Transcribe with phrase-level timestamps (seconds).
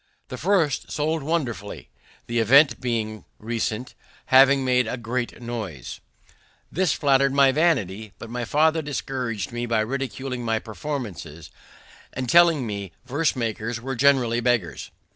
[0.29, 1.91] The first sold wonderfully,
[2.25, 3.93] the event being recent,
[4.25, 5.99] having made a great noise.
[6.71, 11.51] This flattered my vanity; but my father discouraged me by ridiculing my performances,
[12.13, 14.89] and telling me verse makers were generally beggars.